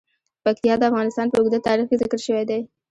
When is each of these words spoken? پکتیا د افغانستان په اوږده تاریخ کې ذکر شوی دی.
پکتیا 0.45 0.73
د 0.79 0.83
افغانستان 0.91 1.27
په 1.29 1.37
اوږده 1.37 1.59
تاریخ 1.67 1.85
کې 1.89 1.99
ذکر 2.03 2.19
شوی 2.25 2.43
دی. 2.49 2.61